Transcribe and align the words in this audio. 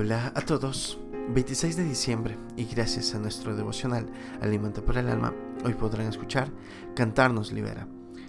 Hola 0.00 0.32
a 0.36 0.42
todos. 0.42 0.96
26 1.30 1.76
de 1.76 1.82
diciembre 1.82 2.38
y 2.56 2.66
gracias 2.66 3.16
a 3.16 3.18
nuestro 3.18 3.56
devocional 3.56 4.06
Alimento 4.40 4.84
para 4.84 5.00
el 5.00 5.08
Alma, 5.08 5.34
hoy 5.64 5.74
podrán 5.74 6.06
escuchar 6.06 6.52
Cantarnos 6.94 7.50
Libera. 7.50 7.88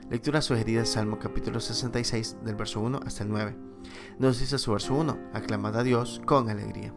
Lectura 0.09 0.41
sugerida 0.41 0.83
Salmo 0.83 1.19
capítulo 1.19 1.59
66 1.59 2.37
del 2.43 2.55
verso 2.55 2.81
1 2.81 3.01
hasta 3.05 3.21
el 3.21 3.29
9. 3.29 3.55
Nos 4.17 4.39
dice 4.39 4.57
su 4.57 4.71
verso 4.71 4.95
1, 4.95 5.29
aclamad 5.31 5.77
a 5.77 5.83
Dios 5.83 6.23
con 6.25 6.49
alegría. 6.49 6.91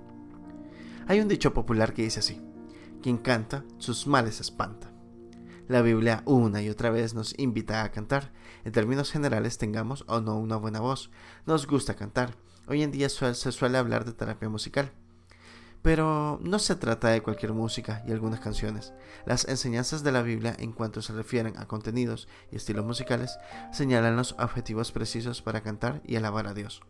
Hay 1.07 1.21
un 1.21 1.29
dicho 1.29 1.53
popular 1.53 1.93
que 1.93 2.05
dice 2.05 2.21
así, 2.21 2.41
quien 3.03 3.19
canta, 3.19 3.67
sus 3.77 4.07
males 4.07 4.41
espanta. 4.41 4.91
La 5.69 5.83
Biblia 5.83 6.23
una 6.25 6.63
y 6.63 6.71
otra 6.71 6.89
vez 6.89 7.13
nos 7.13 7.39
invita 7.39 7.85
a 7.85 7.91
cantar. 7.91 8.33
En 8.65 8.73
términos 8.73 9.13
generales, 9.13 9.59
tengamos 9.59 10.07
o 10.09 10.23
no 10.23 10.39
una 10.39 10.57
buena 10.57 10.81
voz. 10.81 11.11
Nos 11.45 11.67
gusta 11.67 11.95
cantar 11.95 12.37
Hoy 12.69 12.83
en 12.83 12.93
día 12.93 13.09
se 13.09 13.35
suele 13.35 13.79
hablar 13.79 14.05
de 14.05 14.13
terapia 14.13 14.49
musical. 14.49 14.93
Pero 15.83 16.39
no 16.43 16.61
se 16.61 16.77
trata 16.77 17.09
de 17.09 17.23
cualquier 17.23 17.53
música 17.53 18.05
y 18.07 18.13
algunas 18.13 18.39
canciones. 18.39 18.93
Las 19.27 19.49
enseñanzas 19.49 20.05
de 20.05 20.13
la 20.13 20.23
Biblia 20.23 20.55
en 20.59 20.73
cuanto 20.73 21.03
se 21.03 21.13
refieren 21.13 21.59
a 21.59 21.67
contenidos 21.67 22.29
y 22.53 22.57
estilos 22.57 22.85
musicales 22.85 23.37
señalan 23.73 24.17
los 24.17 24.33
objetivos 24.39 24.93
precisos 24.93 25.43
para 25.43 25.63
cantar 25.63 26.01
y 26.05 26.15
alabar 26.15 26.47
a 26.47 26.55
Dios. 26.55 26.83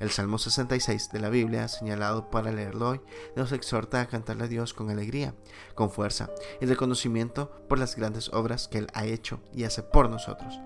El 0.00 0.10
Salmo 0.10 0.38
66 0.38 1.10
de 1.12 1.20
la 1.20 1.28
Biblia, 1.28 1.68
señalado 1.68 2.30
para 2.30 2.50
leerlo 2.50 2.90
hoy, 2.90 3.00
nos 3.36 3.52
exhorta 3.52 4.00
a 4.00 4.06
cantarle 4.06 4.44
a 4.44 4.48
Dios 4.48 4.74
con 4.74 4.90
alegría, 4.90 5.34
con 5.74 5.90
fuerza 5.90 6.30
y 6.60 6.66
reconocimiento 6.66 7.50
por 7.68 7.78
las 7.78 7.94
grandes 7.94 8.28
obras 8.32 8.66
que 8.66 8.78
Él 8.78 8.88
ha 8.94 9.06
hecho 9.06 9.40
y 9.52 9.64
hace 9.64 9.82
por 9.82 10.10
nosotros. 10.10 10.58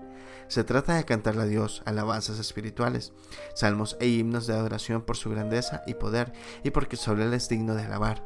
Se 0.47 0.63
trata 0.63 0.95
de 0.95 1.05
cantarle 1.05 1.43
a 1.43 1.45
Dios 1.45 1.83
alabanzas 1.85 2.39
espirituales, 2.39 3.13
salmos 3.53 3.97
e 3.99 4.07
himnos 4.07 4.47
de 4.47 4.53
adoración 4.53 5.03
por 5.03 5.15
su 5.15 5.29
grandeza 5.29 5.83
y 5.85 5.93
poder 5.93 6.33
y 6.63 6.71
porque 6.71 6.97
solo 6.97 7.23
Él 7.23 7.33
es 7.35 7.49
digno 7.49 7.75
de 7.75 7.83
alabar. 7.83 8.23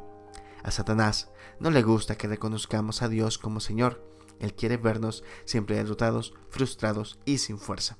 A 0.64 0.72
Satanás 0.72 1.30
no 1.60 1.70
le 1.70 1.84
gusta 1.84 2.16
que 2.16 2.30
reconozcamos 2.30 3.02
a 3.02 3.10
Dios 3.10 3.38
como 3.38 3.60
Señor. 3.60 4.02
Él 4.40 4.54
quiere 4.54 4.78
vernos 4.78 5.26
siempre 5.44 5.76
derrotados, 5.76 6.34
frustrados 6.50 7.20
y 7.26 7.40
sin 7.40 7.58
fuerza. 7.58 7.98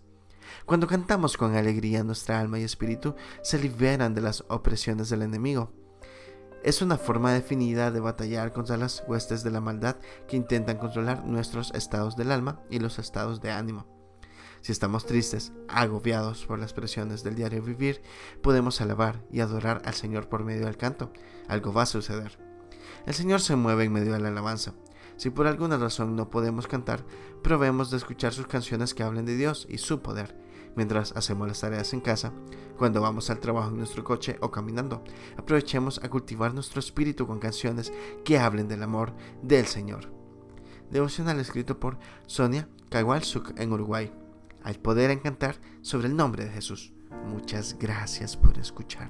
Cuando 0.66 0.88
cantamos 0.88 1.38
con 1.38 1.56
alegría, 1.56 2.04
nuestra 2.04 2.40
alma 2.40 2.60
y 2.60 2.64
espíritu 2.64 3.16
se 3.42 3.60
liberan 3.60 4.14
de 4.14 4.22
las 4.22 4.44
opresiones 4.48 5.10
del 5.10 5.22
enemigo. 5.22 5.72
Es 6.64 6.82
una 6.82 6.98
forma 6.98 7.34
definida 7.34 7.92
de 7.92 8.00
batallar 8.00 8.54
contra 8.54 8.78
las 8.78 9.04
huestes 9.08 9.44
de 9.44 9.52
la 9.52 9.60
maldad 9.60 9.98
que 10.28 10.38
intentan 10.38 10.78
controlar 10.78 11.26
nuestros 11.26 11.72
estados 11.74 12.16
del 12.16 12.32
alma 12.32 12.62
y 12.70 12.80
los 12.80 13.00
estados 13.00 13.42
de 13.42 13.52
ánimo. 13.52 13.86
Si 14.62 14.72
estamos 14.72 15.06
tristes, 15.06 15.52
agobiados 15.68 16.46
por 16.46 16.58
las 16.58 16.72
presiones 16.72 17.22
del 17.22 17.36
diario 17.36 17.62
vivir, 17.62 18.02
podemos 18.42 18.80
alabar 18.80 19.22
y 19.30 19.42
adorar 19.42 19.82
al 19.84 19.94
Señor 19.94 20.30
por 20.30 20.46
medio 20.46 20.66
del 20.66 20.78
canto. 20.78 21.12
Algo 21.50 21.74
va 21.74 21.82
a 21.82 21.86
suceder. 21.86 22.40
El 23.06 23.14
Señor 23.14 23.42
se 23.42 23.58
mueve 23.58 23.84
en 23.84 23.92
medio 23.92 24.14
de 24.14 24.22
la 24.22 24.30
alabanza. 24.30 24.74
Si 25.18 25.30
por 25.30 25.48
alguna 25.48 25.78
razón 25.78 26.16
no 26.16 26.30
podemos 26.30 26.68
cantar, 26.68 27.06
probemos 27.42 27.92
de 27.92 27.98
escuchar 27.98 28.34
sus 28.34 28.48
canciones 28.48 28.94
que 28.94 29.04
hablen 29.04 29.26
de 29.26 29.38
Dios 29.38 29.68
y 29.70 29.78
su 29.78 30.02
poder, 30.02 30.36
mientras 30.76 31.12
hacemos 31.16 31.48
las 31.48 31.62
tareas 31.62 31.94
en 31.94 32.02
casa, 32.02 32.34
cuando 32.78 33.02
vamos 33.02 33.30
al 33.30 33.40
trabajo 33.40 33.70
en 33.70 33.78
nuestro 33.78 34.04
coche 34.04 34.38
o 34.42 34.52
caminando. 34.52 35.04
Aprovechemos 35.38 36.02
a 36.04 36.10
cultivar 36.10 36.54
nuestro 36.54 36.80
espíritu 36.80 37.28
con 37.28 37.40
canciones 37.40 37.94
que 38.26 38.40
hablen 38.40 38.68
del 38.68 38.84
amor 38.84 39.14
del 39.42 39.66
Señor. 39.68 40.12
Devocional 40.90 41.40
escrito 41.40 41.80
por 41.80 41.98
Sonia 42.28 42.68
Kawalsuk 42.90 43.60
en 43.60 43.72
Uruguay 43.72 44.12
al 44.64 44.76
poder 44.76 45.12
encantar 45.12 45.58
sobre 45.82 46.08
el 46.08 46.16
nombre 46.16 46.46
de 46.46 46.52
Jesús. 46.52 46.94
Muchas 47.28 47.78
gracias 47.80 48.38
por 48.38 48.58
escuchar. 48.58 49.10